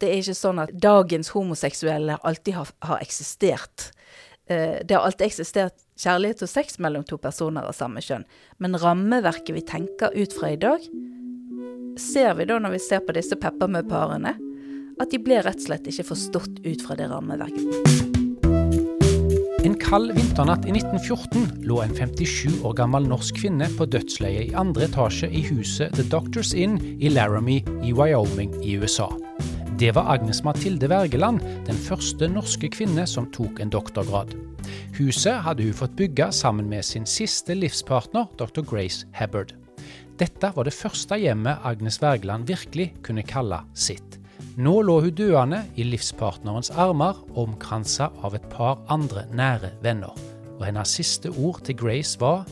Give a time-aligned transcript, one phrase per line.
[0.00, 3.90] det er ikke sånn at dagens homoseksuelle alltid har, har eksistert.
[4.46, 8.26] Eh, det har alltid eksistert kjærlighet og sex mellom to personer av samme kjønn.
[8.62, 10.84] Men rammeverket vi tenker ut fra i dag,
[12.00, 14.36] ser vi da når vi ser på disse peppermø-parene,
[15.00, 18.04] at de ble rett og slett ikke forstått ut fra det rammeverket.
[19.66, 24.54] En kald vinternatt i 1914 lå en 57 år gammel norsk kvinne på dødsleiet i
[24.54, 29.08] andre etasje i huset The Doctors Inn i Laramie i Wyoming i USA.
[29.78, 34.30] Det var Agnes Mathilde Wergeland, den første norske kvinne som tok en doktorgrad.
[34.96, 38.62] Huset hadde hun fått bygge sammen med sin siste livspartner, dr.
[38.64, 39.52] Grace Hebbard.
[40.16, 44.16] Dette var det første hjemmet Agnes Wergeland virkelig kunne kalle sitt.
[44.56, 50.16] Nå lå hun døende i livspartnerens armer, omkransa av et par andre nære venner.
[50.56, 52.46] Og hennes siste ord til Grace var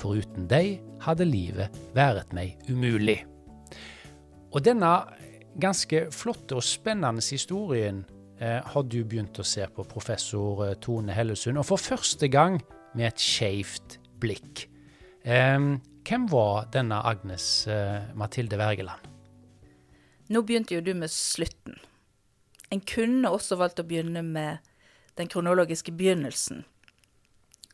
[0.00, 3.18] foruten deg hadde livet vært meg umulig.
[4.56, 4.94] Og denne
[5.60, 8.02] ganske flotte og spennende historien
[8.40, 12.60] eh, har du begynt å se på, professor eh, Tone Hellesund, og for første gang
[12.96, 14.66] med et skeivt blikk.
[15.24, 15.58] Eh,
[16.02, 19.08] hvem var denne Agnes eh, Mathilde Wergeland?
[20.32, 21.76] Nå begynte jo du med slutten.
[22.72, 24.62] En kunne også valgt å begynne med
[25.20, 26.62] den kronologiske begynnelsen.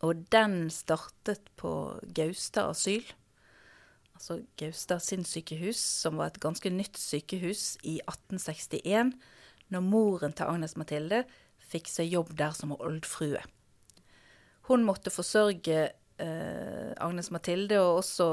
[0.03, 1.71] Og den startet på
[2.15, 3.07] Gaustad asyl
[4.19, 9.15] altså Gaustad sinnssykehus, som var et ganske nytt sykehus i 1861,
[9.71, 11.23] når moren til Agnes Mathilde
[11.69, 13.41] fikk seg jobb der som oldfrue.
[14.69, 18.29] Hun måtte forsørge eh, Agnes Mathilde og også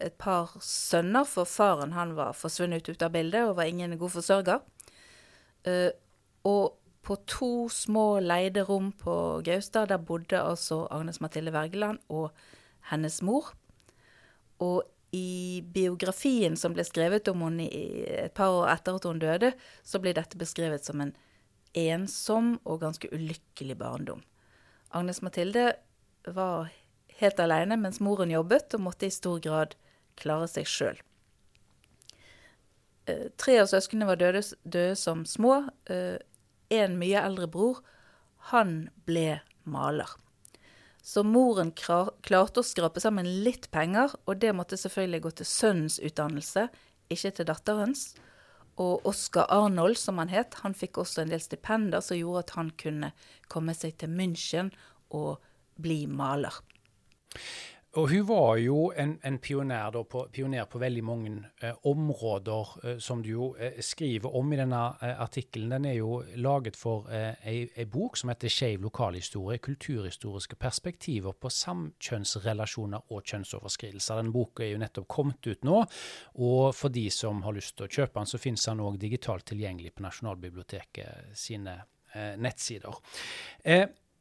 [0.00, 4.16] et par sønner, for faren han var forsvunnet ut av bildet og var ingen god
[4.16, 4.64] forsørger.
[5.66, 5.92] Eh,
[6.46, 12.32] og på to små leide rom på Gaustad, der bodde altså Agnes Mathilde Wergeland og
[12.90, 13.52] hennes mor.
[14.58, 14.82] Og
[15.16, 19.52] i biografien som ble skrevet om henne et par år etter at hun døde,
[19.86, 21.14] så blir dette beskrevet som en
[21.76, 24.22] ensom og ganske ulykkelig barndom.
[24.96, 25.72] Agnes Mathilde
[26.26, 26.70] var
[27.20, 29.76] helt alene mens moren jobbet, og måtte i stor grad
[30.20, 31.00] klare seg sjøl.
[33.06, 35.66] Eh, tre av søsknene var døde, døde som små.
[35.92, 36.18] Eh,
[36.74, 37.82] en mye eldre bror,
[38.50, 40.10] han ble maler.
[41.06, 46.00] Så moren klarte å skrape sammen litt penger, og det måtte selvfølgelig gå til sønnens
[46.02, 46.66] utdannelse,
[47.14, 48.08] ikke til datterens.
[48.82, 52.56] Og Oskar Arnold, som han het, han fikk også en del stipender som gjorde at
[52.58, 53.12] han kunne
[53.52, 54.72] komme seg til München
[55.14, 55.38] og
[55.80, 56.58] bli maler.
[57.96, 61.30] Og hun var jo en, en pioner, på, pioner, på, veldig mange
[61.64, 65.72] eh, områder, eh, som du jo eh, skriver om i denne eh, artikkelen.
[65.72, 71.48] Den er jo laget for eh, ei, bok som heter 'Skeiv lokalhistorie kulturhistoriske perspektiver på
[71.48, 74.20] samkjønnsrelasjoner og kjønnsoverskridelser'.
[74.20, 75.82] Den boka er jo nettopp kommet ut nå,
[76.34, 79.48] og for de som har lyst til å kjøpe den, så finnes den òg digitalt
[79.48, 81.78] tilgjengelig på Nasjonalbiblioteket sine
[82.12, 82.92] eh, nettsider.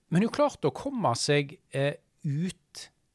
[0.09, 1.57] men hun klarte å komme seg
[2.23, 2.61] ut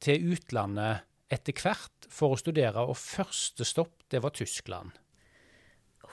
[0.02, 4.96] til utlandet etter hvert for å studere, og første stopp, det var Tyskland.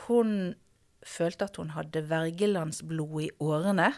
[0.05, 0.53] Hun
[1.07, 3.91] følte at hun hadde vergelandsblod i årene.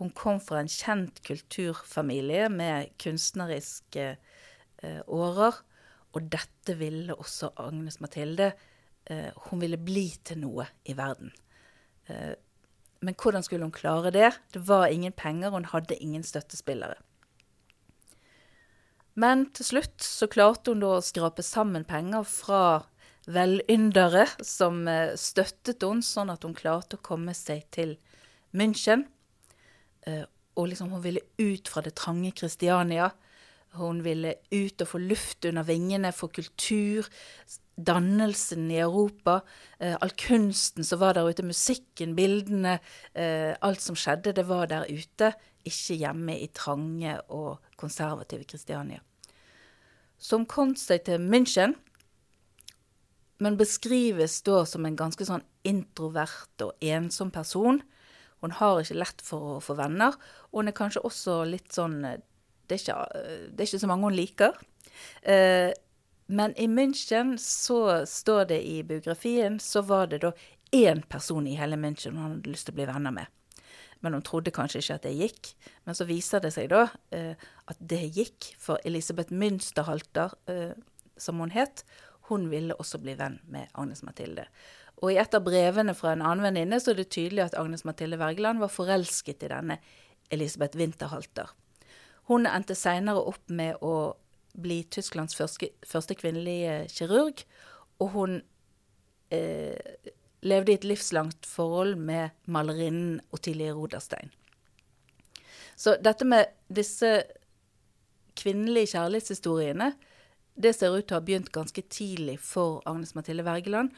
[0.00, 5.60] Hun kom fra en kjent kulturfamilie med kunstneriske eh, årer.
[6.16, 8.50] Og dette ville også Agnes Mathilde.
[9.06, 11.30] Eh, hun ville bli til noe i verden.
[12.08, 12.32] Eh,
[13.00, 14.32] men hvordan skulle hun klare det?
[14.52, 16.98] Det var ingen penger, hun hadde ingen støttespillere.
[19.20, 22.62] Men til slutt så klarte hun da å skrape sammen penger fra
[23.30, 27.96] velyndere som eh, støttet henne, sånn at hun klarte å komme seg til
[28.56, 29.04] München.
[30.08, 30.24] Eh,
[30.56, 33.10] og liksom hun ville ut fra det trange Kristiania.
[33.78, 37.06] Hun ville ut og få luft under vingene for kultur,
[37.76, 39.40] dannelsen i Europa,
[39.78, 42.78] eh, all kunsten som var der ute, musikken, bildene,
[43.62, 45.32] alt som skjedde, det var der ute,
[45.64, 49.00] ikke hjemme i trange og konservative Kristiania
[50.20, 51.74] som kom seg til München,
[53.40, 57.80] men beskrives da som en ganske sånn introvert og ensom person.
[58.44, 60.16] Hun har ikke lett for å få venner,
[60.52, 62.02] og hun er kanskje også litt sånn
[62.70, 62.98] Det er ikke,
[63.50, 64.58] det er ikke så mange hun liker.
[65.26, 65.72] Eh,
[66.30, 70.30] men i München, så står det i biografien, så var det da
[70.70, 73.39] én person i hele München hun hadde lyst til å bli venner med
[74.00, 75.50] men hun trodde kanskje ikke at det gikk.
[75.84, 77.34] Men så viser det seg da eh,
[77.70, 80.72] at det gikk, for Elisabeth Münsterhalter, eh,
[81.20, 81.84] som hun het,
[82.30, 84.46] hun ville også bli venn med Agnes Mathilde.
[85.00, 87.86] Og i et av brevene fra en annen venninne så er det tydelig at Agnes
[87.88, 89.80] Mathilde Wergeland var forelsket i denne
[90.30, 91.50] Elisabeth Winterhalter.
[92.30, 94.14] Hun endte seinere opp med å
[94.60, 97.42] bli Tysklands første, første kvinnelige kirurg,
[98.00, 98.36] og hun
[99.34, 99.76] eh,
[100.42, 104.32] levde i et livslangt forhold med malerinnen Ottilie Roderstein.
[105.76, 107.22] Så dette med disse
[108.40, 109.92] kvinnelige kjærlighetshistoriene,
[110.60, 113.92] det ser ut til å ha begynt ganske tidlig for Agnes Mathilde Wergeland.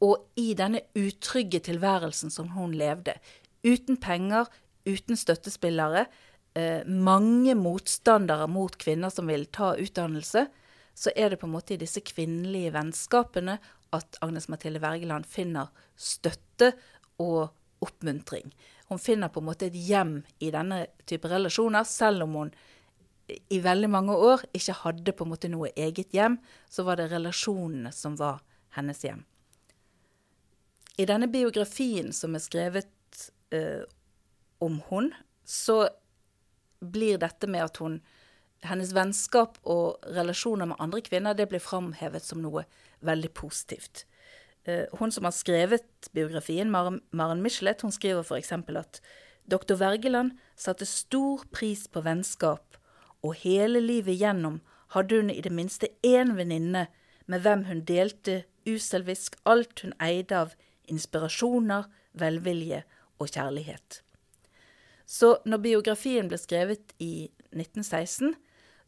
[0.00, 3.18] Og i denne utrygge tilværelsen som hun levde,
[3.64, 4.48] uten penger,
[4.88, 6.06] uten støttespillere,
[6.56, 10.46] eh, mange motstandere mot kvinner som vil ta utdannelse,
[10.94, 13.58] så er det på en måte i disse kvinnelige vennskapene
[13.96, 16.72] at Agnes Mathilde Wergeland finner støtte
[17.20, 17.50] og
[17.84, 18.52] oppmuntring.
[18.90, 22.52] Hun finner på en måte et hjem i denne type relasjoner, selv om hun
[23.30, 26.38] i veldig mange år ikke hadde på en måte noe eget hjem,
[26.70, 28.40] så var det relasjonene som var
[28.74, 29.22] hennes hjem.
[30.98, 33.22] I denne biografien som er skrevet
[33.54, 33.86] eh,
[34.60, 35.12] om hun,
[35.44, 35.84] så
[36.80, 38.00] blir dette med at hun
[38.66, 42.66] hennes vennskap og relasjoner med andre kvinner det ble framhevet som noe
[43.06, 44.04] veldig positivt.
[44.64, 48.52] Eh, hun som har skrevet biografien, Maren Michelet, hun skriver f.eks.
[48.52, 49.00] at
[49.50, 52.76] doktor Wergeland satte stor pris på vennskap,
[53.22, 54.60] og hele livet gjennom
[54.94, 56.86] hadde hun i det minste én venninne
[57.26, 60.54] med hvem hun delte uselvisk alt hun eide av
[60.90, 62.82] inspirasjoner, velvilje
[63.20, 64.02] og kjærlighet.
[65.06, 68.34] Så når biografien ble skrevet i 1916,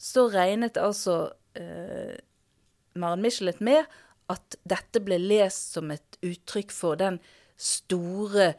[0.03, 2.19] så regnet altså eh,
[2.99, 3.87] Maren Michelet med
[4.33, 7.21] at dette ble lest som et uttrykk for den
[7.61, 8.53] store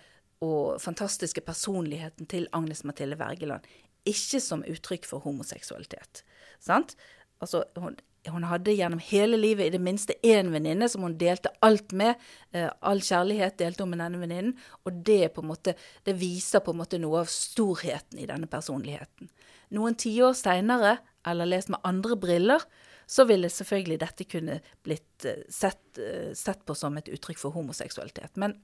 [0.43, 3.65] og fantastiske personligheten til Agnes Mathilde Wergeland.
[4.07, 6.23] Ikke som uttrykk for homoseksualitet.
[6.63, 6.95] Sant?
[7.43, 7.95] Altså, hun,
[8.31, 12.19] hun hadde gjennom hele livet i det minste én venninne som hun delte alt med.
[12.51, 14.57] Eh, all kjærlighet delte hun med denne venninnen.
[14.83, 15.75] Og det, måte,
[16.07, 19.31] det viser på en måte noe av storheten i denne personligheten.
[19.73, 22.61] Noen tiår seinere, eller lest med andre briller,
[23.05, 27.55] så ville selvfølgelig dette kunne blitt eh, sett, eh, sett, på som et uttrykk for
[27.55, 28.37] homoseksualitet.
[28.39, 28.57] Men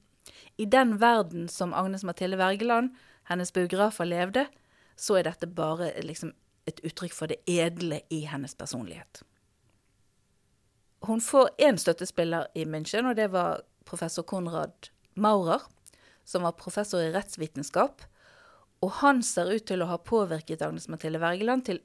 [0.58, 2.96] i den verden som Agnes Mathilde Wergeland,
[3.30, 4.46] hennes biografer, levde,
[4.96, 6.34] så er dette bare liksom
[6.70, 9.24] et uttrykk for det edle i hennes personlighet.
[11.08, 15.64] Hun får én støttespiller i München, og det var professor Konrad Maurer,
[16.28, 18.04] som var professor i rettsvitenskap.
[18.84, 21.82] Og han ser ut til å ha påvirket Agnes Mathilde Wergeland til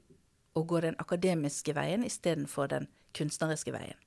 [0.55, 3.99] å gå den akademiske veien istedenfor den kunstneriske veien.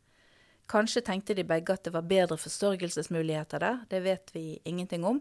[0.68, 5.20] Kanskje tenkte de begge at det var bedre forsørgelsesmuligheter der, det vet vi ingenting om.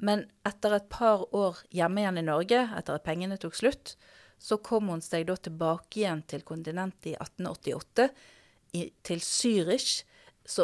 [0.00, 3.94] Men etter et par år hjemme igjen i Norge, etter at pengene tok slutt,
[4.40, 8.08] så kom hun seg da tilbake igjen til kontinentet i 1888
[8.76, 10.02] i, til Zürich.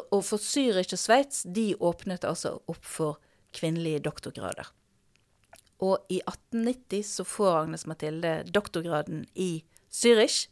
[0.08, 3.20] Og for Zürich og Sveits, de åpnet altså opp for
[3.56, 4.72] kvinnelige doktorgrader.
[5.84, 10.46] Og i 1890 så får Agnes Mathilde doktorgraden i Zürich.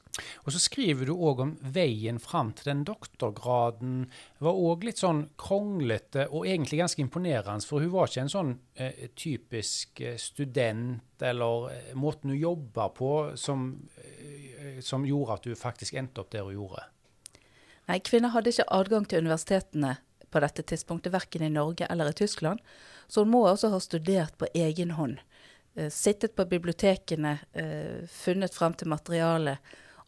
[0.47, 4.07] Og så skriver du òg om veien fram til den doktorgraden.
[4.39, 8.55] var òg litt sånn kronglete og egentlig ganske imponerende, for hun var ikke en sånn
[8.79, 13.67] eh, typisk eh, student, eller eh, måten hun jobba på, som,
[13.99, 16.87] eh, som gjorde at hun faktisk endte opp der hun gjorde.
[17.91, 19.97] Nei, kvinner hadde ikke adgang til universitetene
[20.31, 22.63] på dette tidspunktet, verken i Norge eller i Tyskland.
[23.07, 25.19] Så hun må også ha studert på egen hånd.
[25.77, 29.59] Eh, sittet på bibliotekene, eh, funnet fram til materiale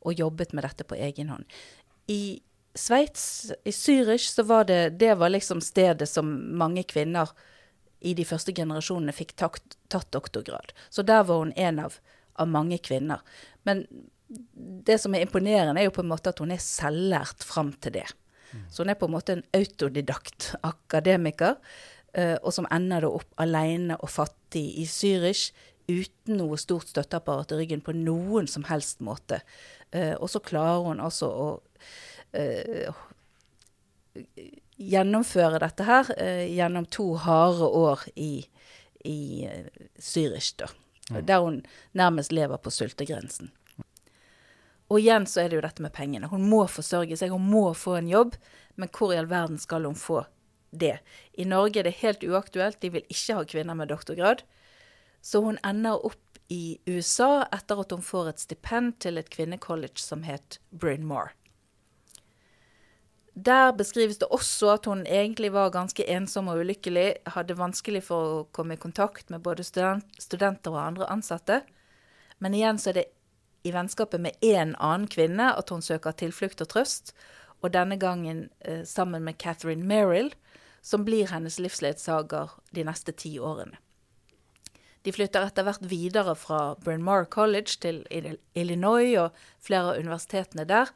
[0.06, 1.44] og jobbet med dette på egen hånd.
[2.06, 2.40] I
[2.76, 6.28] Sveits, i Zürich, så var det Det var liksom stedet som
[6.58, 7.31] mange kvinner
[8.00, 10.73] i de første generasjonene fikk tatt, tatt doktorgrad.
[10.90, 11.97] Så der var hun en av,
[12.35, 13.21] av mange kvinner.
[13.64, 13.87] Men
[14.87, 17.97] det som er imponerende, er jo på en måte at hun er selvlært fram til
[17.99, 18.06] det.
[18.52, 18.64] Mm.
[18.71, 21.56] Så hun er på en måte en autodidakt akademiker,
[22.16, 25.50] og som ender da opp alene og fattig i Zürich
[25.87, 29.42] uten noe stort støtteapparat i ryggen på noen som helst måte.
[29.94, 31.49] Uh, og så klarer hun altså å
[32.40, 33.04] uh,
[34.76, 36.08] gjennomføre dette her
[36.49, 38.46] gjennom to harde år i,
[39.04, 39.20] i
[40.00, 40.68] Zürich, da.
[41.23, 41.61] Der hun
[41.92, 43.52] nærmest lever på sultegrensen.
[44.90, 46.30] Og igjen så er det jo dette med pengene.
[46.30, 48.37] Hun må forsørge seg, hun må få en jobb.
[48.76, 50.23] Men hvor i all verden skal hun få
[50.80, 50.99] det?
[51.33, 54.45] I Norge er det helt uaktuelt, de vil ikke ha kvinner med doktorgrad.
[55.23, 59.99] Så hun ender opp i USA etter at hun får et stipend til et kvinnecollege
[59.99, 61.33] som het Bryn Mawr.
[63.37, 68.37] Der beskrives det også at hun egentlig var ganske ensom og ulykkelig, hadde vanskelig for
[68.37, 71.61] å komme i kontakt med både studenter og andre ansatte.
[72.38, 73.04] Men igjen så er det
[73.66, 77.12] i vennskapet med én annen kvinne at hun søker tilflukt og trøst,
[77.61, 80.30] og denne gangen eh, sammen med Catherine Merrill,
[80.87, 83.81] som blir hennes livsledsager de neste ti årene.
[85.02, 88.05] De flytter etter hvert videre fra Bryn Mawr College til
[88.55, 90.90] Illinois og flere av universitetene der.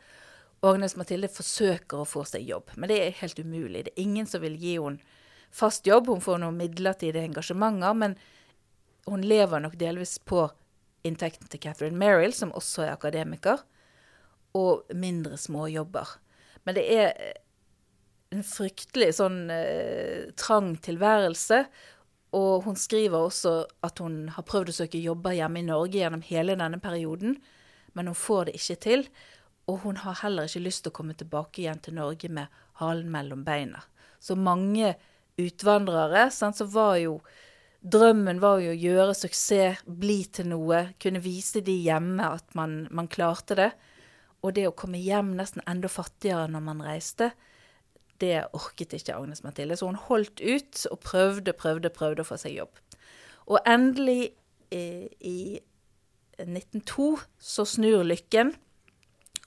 [0.66, 3.84] Agnes Mathilde forsøker å få seg jobb, men det er helt umulig.
[3.86, 5.02] Det er ingen som vil gi henne
[5.50, 6.10] fast jobb.
[6.10, 8.18] Hun får noen midlertidige engasjementer, men
[9.10, 10.46] hun lever nok delvis på
[11.06, 13.62] inntekten til Catherine Merrill, som også er akademiker,
[14.54, 16.18] og mindre småjobber.
[16.66, 17.14] Men det er
[18.30, 21.64] en fryktelig sånn eh, trang tilværelse.
[22.38, 23.54] Og hun skriver også
[23.86, 27.40] at hun har prøvd å søke jobber hjemme i Norge gjennom hele denne perioden,
[27.98, 29.06] men hun får det ikke til.
[29.66, 33.10] Og hun har heller ikke lyst til å komme tilbake igjen til Norge med halen
[33.10, 33.82] mellom beina.
[34.22, 34.94] Så mange
[35.40, 37.20] utvandrere, sant, så var jo
[37.80, 42.82] Drømmen var jo å gjøre suksess, bli til noe, kunne vise de hjemme at man,
[42.92, 43.70] man klarte det.
[44.44, 47.30] Og det å komme hjem nesten enda fattigere når man reiste,
[48.20, 49.76] det orket ikke Agnes Mathilde.
[49.76, 52.80] Så hun holdt ut og prøvde, prøvde, prøvde å få seg jobb.
[53.50, 54.32] Og endelig,
[54.70, 55.60] eh, i
[56.38, 58.54] 1902, så snur lykken.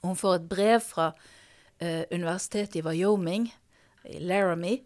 [0.04, 1.14] Hun får et brev fra
[1.80, 3.48] eh, universitetet i Wyoming,
[4.06, 4.84] i Laramie,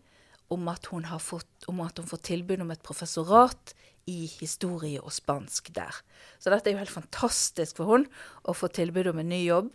[0.54, 3.74] om at, hun har fått, om at hun får tilbud om et professorat
[4.08, 5.96] i historie og spansk der.
[6.40, 8.06] Så dette er jo helt fantastisk for hun
[8.48, 9.74] å få tilbud om en ny jobb.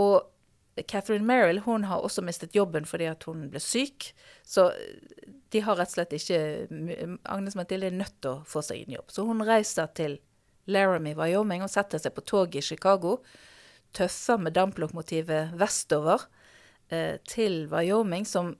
[0.00, 0.33] Og
[0.82, 4.10] Catherine Merrill hun har også mistet jobben fordi at hun ble syk.
[4.42, 4.70] Så
[5.54, 6.40] de har rett og slett ikke
[7.22, 9.12] Agnes Mathilde er nødt til å få seg en jobb.
[9.14, 10.18] Så hun reiser til
[10.66, 13.18] Laramie, Wyoming, og setter seg på toget i Chicago.
[13.94, 16.26] Tøffer med damplokomotivet vestover
[16.90, 18.54] eh, til Wyoming, som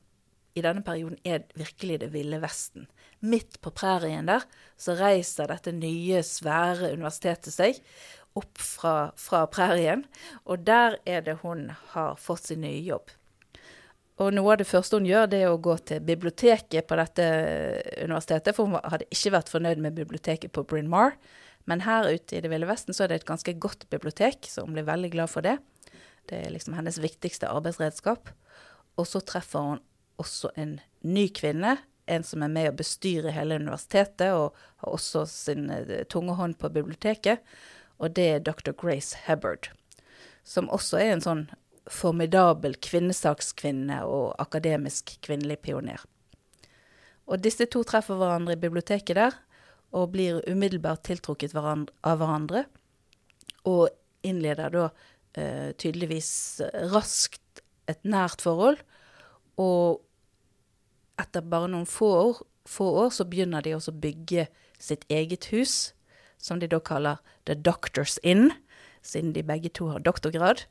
[0.54, 2.86] i denne perioden er virkelig det ville Vesten.
[3.24, 4.44] Midt på prærien der
[4.78, 7.80] så reiser dette nye, svære universitetet seg
[8.38, 10.04] opp fra, fra prærien,
[10.44, 13.12] og der er det hun har fått sin nye jobb.
[14.22, 17.24] Og noe av det første hun gjør, det er å gå til biblioteket på dette
[18.04, 21.16] universitetet, for hun hadde ikke vært fornøyd med biblioteket på Bryn Mawr.
[21.70, 24.66] Men her ute i Det ville vesten så er det et ganske godt bibliotek, så
[24.66, 25.56] hun blir veldig glad for det.
[26.30, 28.30] Det er liksom hennes viktigste arbeidsredskap.
[29.00, 29.82] Og så treffer hun
[30.22, 35.24] også en ny kvinne, en som er med å bestyre hele universitetet, og har også
[35.26, 37.42] sin eh, tunge hånd på biblioteket
[37.98, 38.72] og det er dr.
[38.76, 39.70] Grace Hubbard,
[40.44, 41.44] som også er en sånn
[41.90, 46.00] formidabel kvinnesakskvinne og akademisk kvinnelig pioner.
[47.28, 49.36] Og disse to treffer hverandre i biblioteket der,
[49.94, 52.64] og blir umiddelbart tiltrukket av hverandre,
[53.64, 53.88] og
[54.26, 54.88] innleder da
[55.38, 56.60] eh, tydeligvis
[56.92, 58.80] raskt et nært forhold.
[59.60, 60.02] Og
[61.20, 64.48] etter bare noen få år, få år så begynner de også å bygge
[64.82, 65.94] sitt eget hus,
[66.44, 68.50] som de da kaller The Doctors Inn,
[69.04, 70.66] siden de begge to har doktorgrad.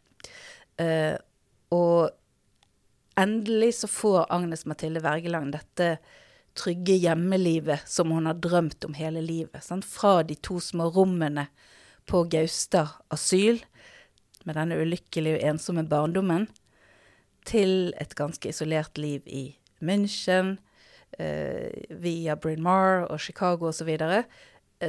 [0.82, 1.18] Uh,
[1.74, 2.14] og
[3.20, 5.96] endelig så får Agnes Mathilde Wergeland dette
[6.58, 9.64] trygge hjemmelivet som hun har drømt om hele livet.
[9.66, 9.86] Sant?
[9.86, 11.48] Fra de to små rommene
[12.10, 13.64] på Gaustad asyl,
[14.44, 16.50] med denne ulykkelige og ensomme barndommen,
[17.48, 20.58] til et ganske isolert liv i München,
[21.18, 23.98] uh, via Bryn Mawr og Chicago osv.,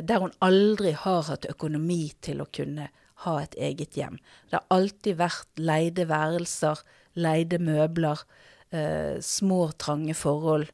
[0.02, 2.88] der hun aldri har hatt økonomi til å kunne
[3.24, 4.18] ha et eget hjem.
[4.50, 6.80] Det har alltid vært leide værelser,
[7.14, 8.24] leide møbler,
[8.70, 10.70] eh, små, trange forhold,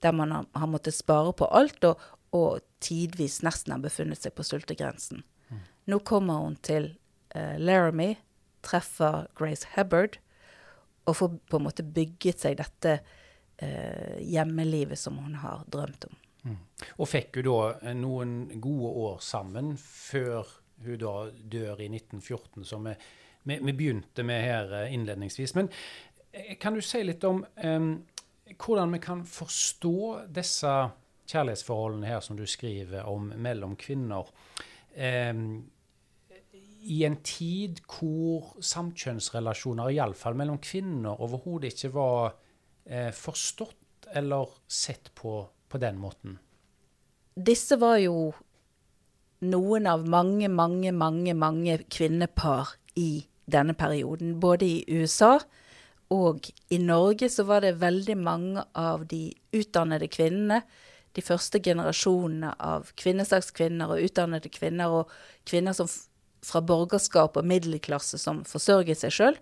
[0.00, 2.00] der man har, har måttet spare på alt, og,
[2.32, 5.22] og, tidvis nesten har befunnet seg på sultegrensen.
[5.48, 5.60] Mm.
[5.88, 6.90] Nå kommer hun til
[7.32, 8.18] eh, Laramie,
[8.60, 10.18] treffer Grace Hubbard,
[11.08, 12.98] og får på en måte bygget seg dette
[13.56, 16.20] eh, hjemmelivet som hun har drømt om.
[16.98, 20.48] Og fikk hun da eh, noen gode år sammen før
[20.84, 22.94] hun da dør i 1914, som vi,
[23.44, 25.54] vi, vi begynte med her eh, innledningsvis.
[25.58, 25.70] Men
[26.32, 27.92] eh, kan du si litt om um,
[28.54, 29.96] hvordan vi kan forstå
[30.34, 30.72] disse
[31.30, 34.28] kjærlighetsforholdene her som du skriver om mellom kvinner?
[34.94, 35.64] Um,
[36.84, 42.34] i en tid hvor samkjønnsrelasjoner, iallfall mellom kvinner, overhodet ikke var
[42.84, 45.38] eh, forstått eller sett på
[45.74, 46.36] på den måten?
[47.34, 48.32] Disse var jo
[49.44, 54.36] noen av mange, mange, mange, mange kvinnepar i denne perioden.
[54.40, 55.40] Både i USA
[56.14, 60.62] og i Norge så var det veldig mange av de utdannede kvinnene.
[61.14, 65.10] De første generasjonene av kvinnesakskvinner og utdannede kvinner, og
[65.46, 65.90] kvinner som
[66.44, 69.36] fra borgerskap og middelklasse som forsørget seg sjøl,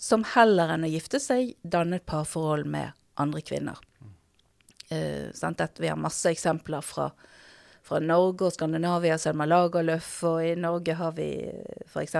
[0.00, 3.80] som heller enn å gifte seg dannet parforhold med andre kvinner.
[4.90, 7.10] Eh, vi har masse eksempler fra,
[7.86, 12.16] fra Norge og Skandinavia, Selma Lagerlöf, og i Norge har vi eh, f.eks.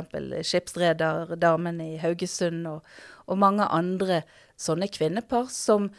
[0.47, 2.87] skipsrederdamen i Haugesund og,
[3.27, 4.23] og, mange andre
[4.55, 5.91] sånne kvinnepar som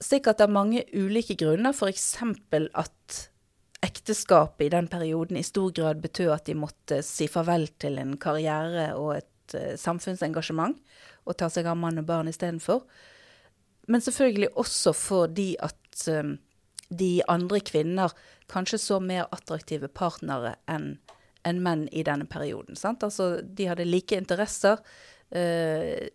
[0.00, 2.14] sikkert av mange ulike grunner, f.eks.
[2.72, 3.20] at
[3.84, 8.16] ekteskapet i den perioden i stor grad betød at de måtte si farvel til en
[8.20, 10.76] karriere og et uh, samfunnsengasjement,
[11.28, 12.84] og ta seg av mann og barn istedenfor.
[13.90, 16.36] Men selvfølgelig også fordi at um,
[16.90, 18.14] de andre kvinner
[18.50, 20.94] kanskje så mer attraktive partnere enn
[21.48, 22.76] en menn i denne perioden.
[22.76, 23.00] Sant?
[23.06, 24.76] Altså, de hadde like interesser.
[25.32, 26.10] Uh,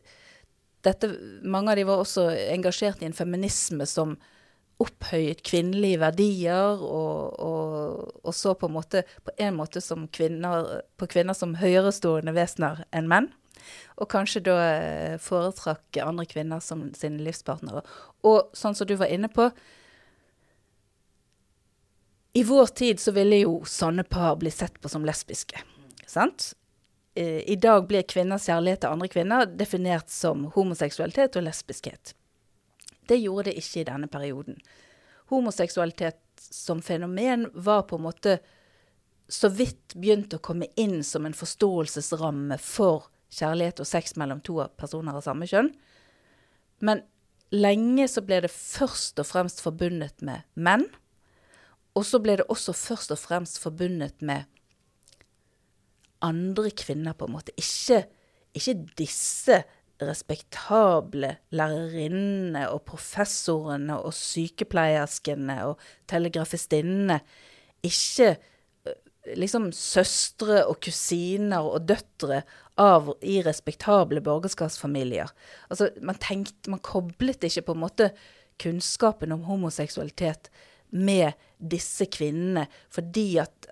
[0.85, 1.09] dette,
[1.41, 4.13] mange av de var også engasjert i en feminisme som
[4.83, 10.83] opphøyet kvinnelige verdier, og, og, og, så på en måte, på en måte som kvinner,
[10.99, 13.31] på kvinner som høyerestående vesener enn menn.
[14.01, 17.85] Og kanskje da eh, foretrakk andre kvinner som sine livspartnere.
[18.27, 19.49] Og sånn som du var inne på
[22.35, 25.61] I vår tid så ville jo sånne par bli sett på som lesbiske.
[26.07, 26.51] Sant?
[27.15, 32.11] Eh, I dag blir kvinners kjærlighet til andre kvinner definert som homoseksualitet og lesbiskhet.
[33.07, 34.59] Det gjorde det ikke i denne perioden.
[35.31, 38.37] Homoseksualitet som fenomen var på en måte
[39.27, 44.59] så vidt begynt å komme inn som en forståelsesramme for kjærlighet og sex mellom to
[44.79, 45.71] personer av samme kjønn.
[46.85, 47.03] Men
[47.55, 50.85] lenge så ble det først og fremst forbundet med menn.
[51.95, 54.43] Og så ble det også først og fremst forbundet med
[56.25, 57.53] andre kvinner, på en måte.
[57.59, 58.05] Ikke,
[58.55, 59.61] ikke disse
[60.01, 65.79] respektable lærerinnene og professorene og sykepleierskene og
[66.11, 67.21] telegrafistinnene.
[67.85, 68.35] Ikke
[69.33, 72.43] liksom søstre og kusiner og døtre
[72.81, 75.31] av i respektable borgerskapsfamilier.
[75.69, 78.09] Altså, man tenkte, man koblet ikke på en måte
[78.61, 80.51] kunnskapen om homoseksualitet
[80.95, 83.69] med disse kvinnene fordi at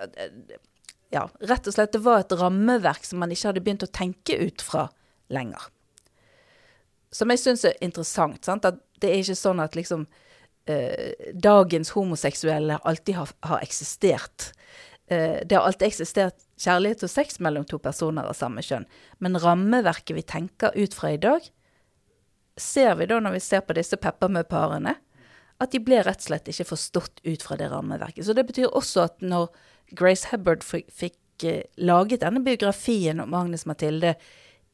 [1.14, 4.34] Ja, rett og slett det var et rammeverk som man ikke hadde begynt å tenke
[4.34, 4.88] ut fra
[5.30, 5.68] lenger
[7.14, 8.44] som jeg syns er interessant.
[8.46, 8.66] Sant?
[8.66, 10.06] At det er ikke sånn at liksom
[10.70, 14.52] eh, dagens homoseksuelle alltid har, har eksistert.
[15.14, 18.88] Eh, det har alltid eksistert kjærlighet og sex mellom to personer av samme kjønn.
[19.24, 21.46] Men rammeverket vi tenker ut fra i dag,
[22.60, 24.96] ser vi da når vi ser på disse peppermø-parene,
[25.62, 28.26] at de ble rett og slett ikke forstått ut fra det rammeverket.
[28.26, 29.52] Så det betyr også at når
[29.94, 34.16] Grace Hubbard fikk, eh, laget denne biografien om Agnes Mathilde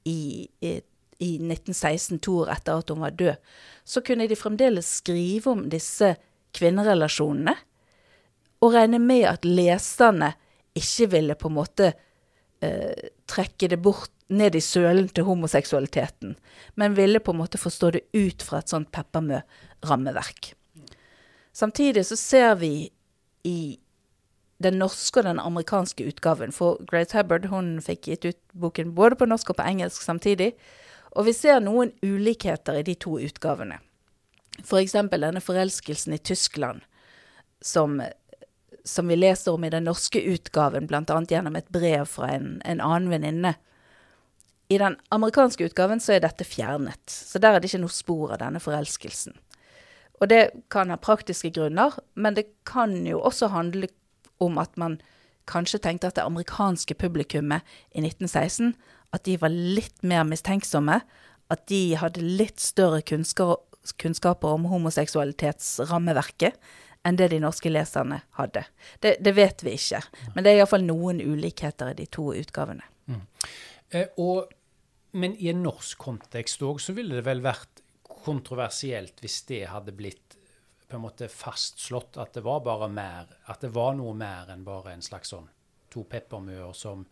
[0.07, 0.79] i, i
[1.19, 3.35] i 1916, to år etter at hun var død,
[3.83, 6.13] så kunne de fremdeles skrive om disse
[6.55, 7.57] kvinnerelasjonene,
[8.59, 10.33] og regne med at leserne
[10.77, 11.91] ikke ville på en måte
[12.61, 16.35] eh, trekke det bort ned i sølen til homoseksualiteten,
[16.75, 20.53] men ville på en måte forstå det ut fra et sånt Peppermø-rammeverk.
[21.51, 22.89] Samtidig så ser vi
[23.43, 23.79] i
[24.59, 29.17] den norske og den amerikanske utgaven, for Grace Hubbard hun fikk gitt ut boken både
[29.19, 30.51] på norsk og på engelsk samtidig,
[31.15, 33.79] og vi ser noen ulikheter i de to utgavene.
[34.67, 36.83] For denne forelskelsen i Tyskland,
[37.63, 38.01] som,
[38.89, 41.03] som, vi leser om i den norske utgaven, bl.a.
[41.29, 43.53] gjennom et brev fra en, en annen venninne.
[44.69, 48.35] I den amerikanske utgaven så er dette fjernet, så der er det ikke noe spor
[48.35, 49.37] av denne forelskelsen.
[50.19, 50.41] Og det
[50.73, 53.87] kan ha praktiske grunner, men det kan jo også handle
[54.43, 54.99] om at man
[55.49, 58.75] kanskje tenkte at det amerikanske publikummet i 1916
[59.15, 60.99] at de var litt mer mistenksomme.
[61.49, 66.59] At de hadde litt større kunnskaper om homoseksualitetsrammeverket
[67.07, 68.65] enn det de norske leserne hadde.
[68.99, 70.01] Det, det vet vi ikke,
[70.35, 72.85] men det er iallfall noen ulikheter i de to utgavene.
[73.09, 73.21] Mm.
[73.95, 74.51] Eh, og,
[75.19, 79.95] men i en norsk kontekst òg, så ville det vel vært kontroversielt hvis det hadde
[79.95, 80.35] blitt
[80.89, 84.65] på en måte fastslått at det var bare mer, at det var noe mer enn
[84.65, 85.47] bare en slags sånn
[85.89, 87.05] to peppermøer som,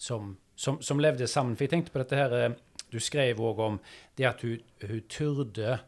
[0.00, 0.32] som
[0.62, 1.56] som, som, levde sammen.
[1.56, 2.52] For jeg tenkte på dette her eh,
[2.92, 3.78] Du skrev òg om
[4.20, 5.78] det at hun, hun turde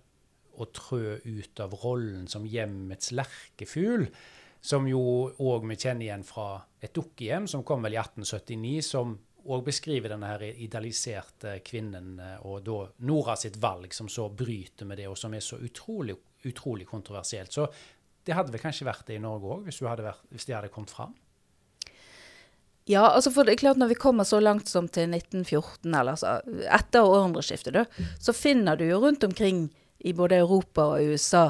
[0.59, 4.09] å trø ut av rollen som hjemmets lerkefugl.
[4.64, 5.01] Som jo
[5.45, 8.81] òg vi kjenner igjen fra et dukkehjem som kom vel i 1879.
[8.87, 14.31] som òg beskriver denne her idealiserte kvinnen eh, og da Nora sitt valg, som så
[14.33, 16.17] bryter med det, og som er så utrolig,
[16.49, 17.53] utrolig kontroversielt.
[17.53, 17.67] Så
[18.25, 21.12] det hadde vel kanskje vært det i Norge òg, hvis, hvis, det hadde kommet fram?
[22.88, 26.17] Ja, altså for det er klart når vi kommer så langt som til 1914, eller
[26.17, 26.38] altså
[26.69, 29.67] etter århundreskiftet, da, så finner du jo rundt omkring
[30.05, 31.49] i både Europa og USA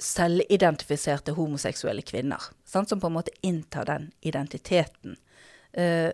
[0.00, 2.42] selvidentifiserte homoseksuelle kvinner.
[2.66, 2.90] Sant?
[2.90, 5.16] Som på en måte inntar den identiteten.
[5.74, 6.10] Uh,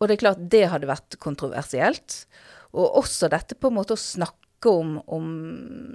[0.00, 2.24] og det er klart det hadde vært kontroversielt.
[2.72, 5.30] Og også dette på en måte å snakke om, om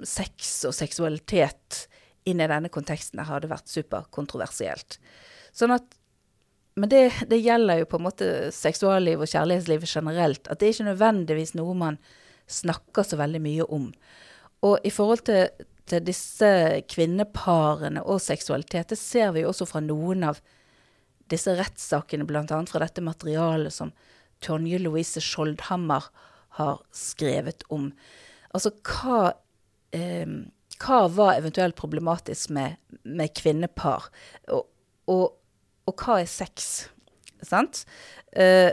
[0.06, 1.86] sex og seksualitet
[2.26, 4.98] inn i denne konteksten hadde vært superkontroversielt.
[5.54, 5.94] Sånn at
[6.76, 10.42] men det, det, gjelder jo på en måte seksualliv og kjærlighetslivet generelt.
[10.44, 11.96] At det er ikke nødvendigvis noe man
[12.52, 13.86] snakker så veldig mye om.
[14.64, 15.48] Og i forhold til,
[15.88, 16.50] til disse
[16.88, 20.40] kvinneparene og seksualitet, det ser vi jo også fra noen av
[21.30, 22.44] disse rettssakene, bl.a.
[22.46, 23.92] fra dette materialet som
[24.44, 26.06] Tonje Louise Skjoldhammer
[26.60, 27.90] har skrevet om.
[28.54, 29.32] Altså hva
[29.96, 30.28] eh,
[30.82, 34.10] hva var eventuelt problematisk med, med kvinnepar?
[34.52, 34.66] Og,
[35.08, 35.38] og,
[35.86, 36.88] og, hva er sex?
[37.44, 37.84] Sant?
[38.32, 38.72] Eh,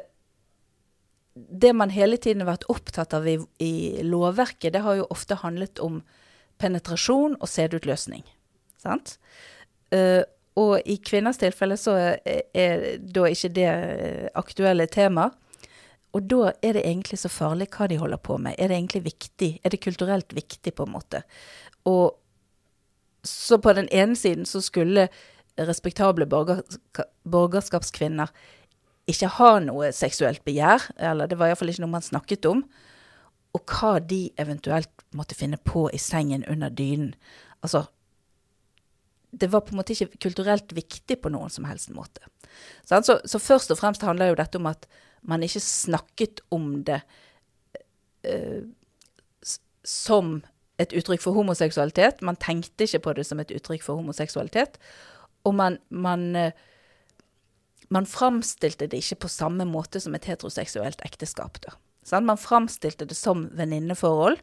[1.34, 3.74] det man hele tiden har vært opptatt av i, i,
[4.06, 6.02] lovverket, det har jo ofte handlet om
[6.62, 8.22] penetrasjon og sædutløsning.
[8.82, 9.17] Sant?
[9.93, 10.22] Uh,
[10.60, 13.69] og i kvinners tilfelle så er, er da ikke det
[14.38, 15.32] aktuelle tema.
[16.13, 18.54] Og da er det egentlig så farlig hva de holder på med.
[18.62, 19.56] Er det egentlig viktig?
[19.63, 21.24] Er det kulturelt viktig, på en måte?
[21.89, 22.13] Og
[23.26, 25.08] så på den ene siden så skulle
[25.58, 26.62] respektable borger,
[27.30, 28.30] borgerskapskvinner
[29.10, 32.63] ikke har noe seksuelt begjær, eller det var iallfall ikke noe man snakket om.
[33.54, 37.13] Og hva de eventuelt måtte finne på i sengen under dynen.
[37.62, 37.86] Altså
[39.34, 42.22] Det var på en måte ikke kulturelt viktig på noen som helst måte.
[42.86, 44.86] Så, så først og fremst handler jo dette om at
[45.26, 47.00] man ikke snakket om det
[48.30, 48.62] uh,
[49.84, 50.44] som
[50.78, 52.22] et uttrykk for homoseksualitet.
[52.22, 54.78] Man tenkte ikke på det som et uttrykk for homoseksualitet.
[55.50, 56.52] Og man, man, uh,
[57.93, 61.60] man framstilte det ikke på samme måte som et heteroseksuelt ekteskap.
[61.63, 61.75] Da.
[62.08, 62.27] Sånn?
[62.27, 64.41] Man framstilte det som venninneforhold.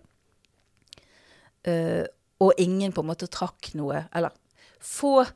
[1.66, 2.06] Uh,
[2.40, 4.32] og ingen på en måte trakk noe Eller
[4.80, 5.26] få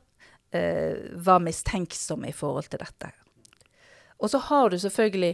[0.55, 3.09] var mistenksomme i forhold til dette.
[4.23, 5.33] Og så har du selvfølgelig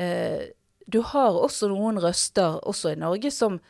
[0.00, 0.42] uh,
[0.90, 3.60] Du har også noen røster, også i Norge, som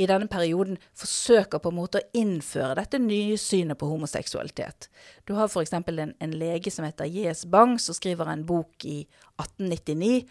[0.00, 4.88] i denne perioden forsøker på en måte å innføre dette nye synet på homoseksualitet.
[5.28, 5.74] Du har f.eks.
[5.76, 7.44] En, en lege som heter J.S.
[7.52, 9.02] Bang, som skriver en bok i
[9.36, 10.22] 1899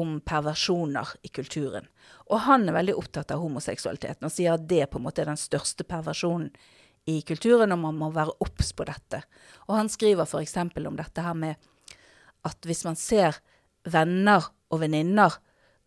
[0.00, 1.90] om perversjoner i kulturen.
[2.32, 5.28] Og han er veldig opptatt av homoseksualiteten og sier at det på en måte er
[5.28, 6.48] den største perversjonen
[7.08, 9.22] i kulturen, og man må være obs på dette.
[9.68, 10.56] Og han skriver f.eks.
[10.60, 11.68] om dette her med
[12.48, 13.36] at hvis man ser
[13.88, 15.36] venner og venninner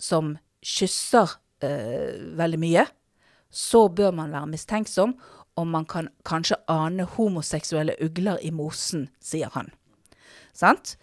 [0.01, 2.85] som kysser øh, veldig mye,
[3.51, 5.15] så bør man være mistenksom,
[5.59, 9.69] og man kan kanskje ane homoseksuelle ugler i mosen, sier han.
[10.55, 10.95] Sant?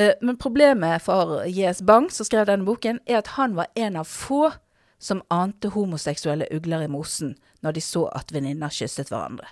[0.00, 1.82] Uh, men problemet for J.S.
[1.82, 4.50] Bang, som skrev denne boken, er at han var en av få
[4.98, 9.46] som ante homoseksuelle ugler i mosen når de så at venninner kysset hverandre.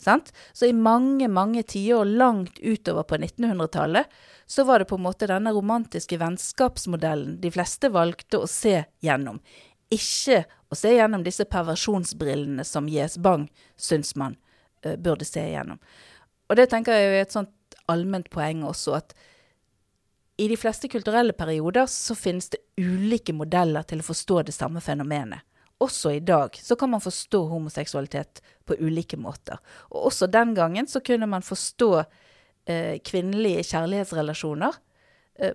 [0.00, 0.32] Sant?
[0.52, 4.08] Så i mange, mange tiår langt utover på 1900-tallet
[4.50, 9.40] så var det på en måte denne romantiske vennskapsmodellen de fleste valgte å se gjennom.
[9.90, 14.36] Ikke å se gjennom disse perversjonsbrillene som Jes Bang syns man
[14.86, 15.80] uh, burde se gjennom.
[16.50, 19.14] Og det tenker jeg er et sånt allment poeng også, at
[20.40, 24.80] i de fleste kulturelle perioder så finnes det ulike modeller til å forstå det samme
[24.80, 25.44] fenomenet
[25.80, 29.58] også i dag så kan man forstå homoseksualitet på ulike måter.
[29.88, 31.90] Og også den gangen så kunne man forstå
[32.68, 34.76] eh, kvinnelige kjærlighetsrelasjoner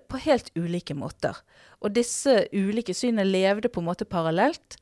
[0.08, 1.38] på helt ulike måter.
[1.80, 4.78] Og disse ulike synene levde på en måte parallelt.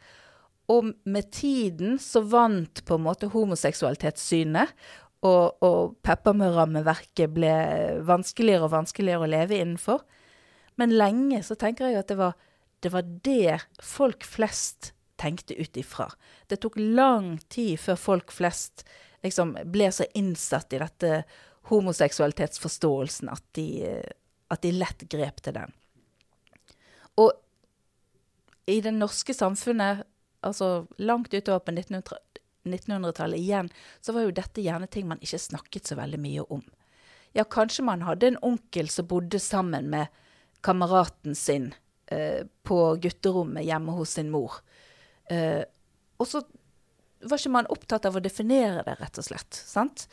[0.73, 4.73] Og med tiden så vant på en måte homoseksualitetssynet,
[5.25, 7.53] og, og peppermørrammeverket ble
[8.05, 10.03] vanskeligere og vanskeligere å leve innenfor.
[10.81, 12.35] Men lenge så tenker jeg at det var
[12.85, 16.11] det, var det folk flest tenkte ut ifra.
[16.51, 18.85] Det tok lang tid før folk flest
[19.25, 21.23] liksom ble så innsatt i dette
[21.71, 23.69] homoseksualitetsforståelsen at de,
[24.55, 25.75] at de lett grep til den.
[27.21, 27.33] Og
[28.71, 30.05] i det norske samfunnet,
[30.45, 35.91] altså langt utover på 1900-tallet igjen, så var jo dette gjerne ting man ikke snakket
[35.91, 36.65] så veldig mye om.
[37.35, 40.07] Ja, kanskje man hadde en onkel som bodde sammen med
[40.65, 41.73] kameraten sin
[42.07, 44.61] eh, på gutterommet hjemme hos sin mor.
[45.31, 45.65] Eh,
[46.17, 46.45] og så
[47.25, 49.57] var ikke man opptatt av å definere det, rett og slett.
[49.57, 50.07] sant?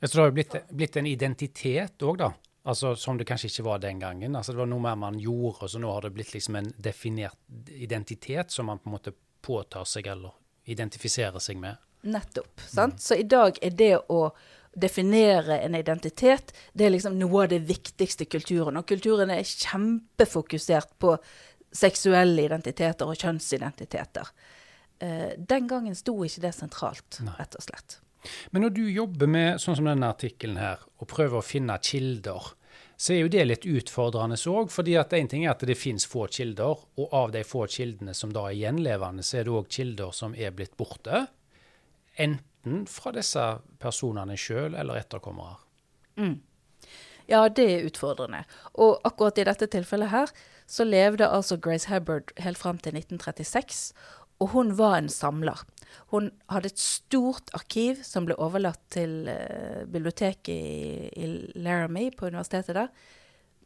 [0.00, 2.30] Så det har blitt, blitt en identitet òg, da?
[2.62, 4.36] Altså, Som det kanskje ikke var den gangen.
[4.36, 7.38] Altså, Det var noe mer man gjorde, så nå har det blitt liksom en definert
[7.68, 11.76] identitet som man på en måte påtar seg eller identifiserer seg med.
[12.02, 12.60] Nettopp.
[12.60, 12.94] sant?
[12.94, 12.98] Mm.
[12.98, 14.30] Så i dag er det å
[14.72, 18.76] definere en identitet det er liksom noe av det viktigste kulturen.
[18.76, 21.16] Og kulturen er kjempefokusert på
[21.72, 24.30] seksuelle identiteter og kjønnsidentiteter.
[25.00, 28.00] Eh, den gangen sto ikke det sentralt, rett og slett.
[28.50, 32.52] Men når du jobber med sånn som denne artikkelen her, og prøver å finne kilder,
[33.00, 34.70] så er jo det litt utfordrende òg.
[34.70, 38.14] fordi at en ting er at det finnes få kilder, og av de få kildene
[38.14, 41.26] som da er gjenlevende, så er det òg kilder som er blitt borte.
[42.16, 43.46] Enten fra disse
[43.80, 45.56] personene sjøl eller etterkommere.
[46.20, 46.40] Mm.
[47.30, 48.44] Ja, det er utfordrende.
[48.74, 50.32] Og akkurat i dette tilfellet her,
[50.66, 53.94] så levde altså Grace Hubbard helt fram til 1936,
[54.40, 55.64] og hun var en samler.
[56.12, 62.30] Hun hadde et stort arkiv som ble overlatt til uh, biblioteket i, i Laramie på
[62.30, 62.90] universitetet der.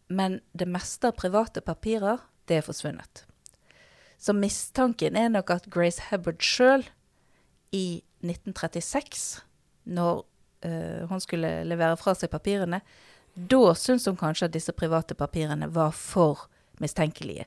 [0.09, 3.25] Men det meste av private papirer, det er forsvunnet.
[4.21, 6.85] Så mistanken er nok at Grace Hubbard sjøl
[7.75, 9.43] i 1936,
[9.85, 12.81] når uh, hun skulle levere fra seg papirene,
[13.35, 16.47] da syntes hun kanskje at disse private papirene var for
[16.83, 17.47] mistenkelige.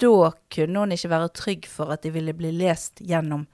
[0.00, 3.46] Da kunne hun ikke være trygg for at de ville bli lest gjennom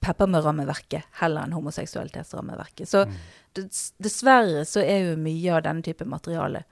[0.00, 2.88] Peppermø-rammeverket heller enn homoseksualitetsrammeverket.
[2.88, 3.18] Så mm.
[4.02, 6.64] dessverre så er jo mye av denne type materiale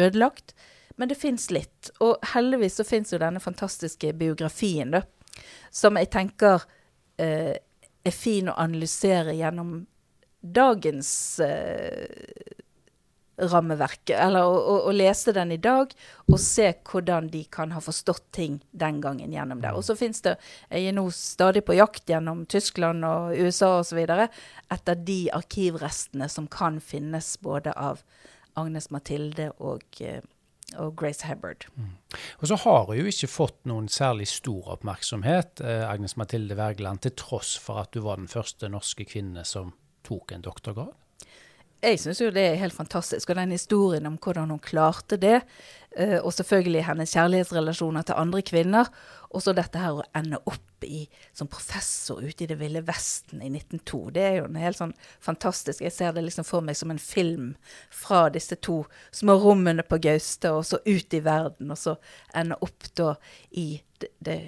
[0.00, 0.54] ødelagt.
[1.00, 1.90] Men det fins litt.
[2.04, 5.04] Og heldigvis så fins jo denne fantastiske biografien, da.
[5.72, 6.66] Som jeg tenker
[7.20, 7.54] eh,
[8.04, 9.86] er fin å analysere gjennom
[10.40, 11.10] dagens
[11.44, 12.59] eh,
[13.40, 15.92] rammeverket, eller å, å, å, lese den i dag
[16.28, 19.72] og se hvordan de kan ha forstått ting den gangen gjennom det.
[19.76, 20.36] Og så fins det
[20.68, 24.02] Jeg er nå stadig på jakt gjennom Tyskland og USA osv.
[24.04, 28.04] etter de arkivrestene som kan finnes både av
[28.58, 30.20] Agnes Mathilde og eh,
[30.78, 31.64] og Grace Hebbard.
[31.74, 31.94] Mm.
[32.38, 37.02] Og så har hun jo ikke fått noen særlig stor oppmerksomhet, eh, Agnes Mathilde Wergeland,
[37.02, 39.72] til tross for at du var den første norske kvinne som
[40.06, 40.94] tok en doktorgrad?
[41.80, 43.30] Jeg syns jo det er helt fantastisk.
[43.30, 45.40] Og den historien om hvordan hun klarte det,
[45.98, 48.90] uh, og selvfølgelig hennes kjærlighetsrelasjoner til andre kvinner.
[49.30, 51.04] Og så dette her å ende opp i,
[51.36, 54.00] som professor ute i det ville Vesten i 1902.
[54.16, 57.02] Det er jo en helt sånn fantastisk Jeg ser det liksom for meg som en
[57.02, 57.52] film
[57.94, 58.82] fra disse to
[59.14, 61.96] små rommene på Gaustad, og så ut i verden, og så
[62.34, 63.14] ende opp da
[63.50, 63.68] i
[64.00, 64.40] det, det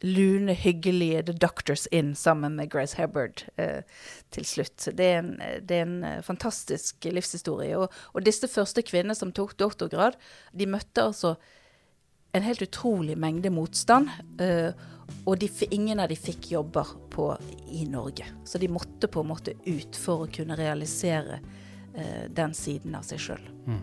[0.00, 3.82] lune, hyggelige The Doctors Inn sammen med Grace Hebbard eh,
[4.32, 4.88] til slutt.
[4.96, 7.76] Det er en, det er en eh, fantastisk livshistorie.
[7.78, 10.16] Og, og, disse første kvinnene som tok doktorgrad,
[10.56, 11.34] de møtte altså
[12.32, 14.08] en helt utrolig mengde motstand.
[14.40, 14.72] Eh,
[15.26, 17.32] og de, ingen av de fikk jobber på,
[17.74, 18.28] i Norge.
[18.44, 21.40] Så de måtte på en måte ut for å kunne realisere
[21.94, 23.48] eh, den siden av seg sjøl.
[23.66, 23.80] Mm.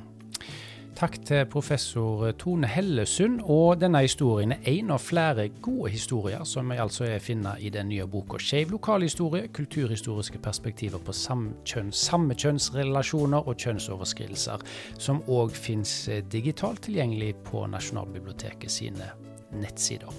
[0.97, 3.41] Takk til professor Tone Hellesund.
[3.45, 7.69] Og denne historien er en av flere gode historier som vi altså er finner i
[7.69, 14.61] den nye boka 'Skeiv lokalhistorie kulturhistoriske perspektiver på samekjønnsrelasjoner og kjønnsoverskridelser',
[14.97, 19.11] som òg finnes eh, digitalt tilgjengelig på Nasjonalbiblioteket sine
[19.51, 20.09] nettsider.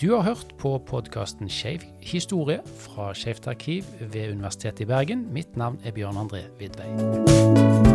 [0.00, 5.32] Du har hørt på podkasten Skeiv historie fra Skeivt arkiv ved Universitetet i Bergen.
[5.32, 7.85] Mitt navn er Bjørn André Vidvei.